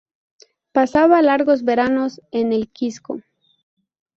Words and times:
Pasaba 0.71 1.21
largos 1.21 1.63
veranos 1.63 2.21
en 2.31 2.53
El 2.53 2.69
Quisco. 2.69 3.21